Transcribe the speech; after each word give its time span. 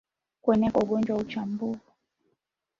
Kuenea 0.41 0.71
kwa 0.71 0.83
ugonjwa 0.83 1.17
wa 1.17 1.23
chambavu 1.23 1.79